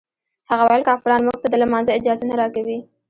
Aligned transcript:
هغه 0.49 0.63
ویل 0.67 0.83
کافران 0.89 1.21
موږ 1.27 1.37
ته 1.43 1.47
د 1.49 1.55
لمانځه 1.63 1.95
اجازه 1.99 2.23
نه 2.29 2.35
راکوي. 2.41 2.77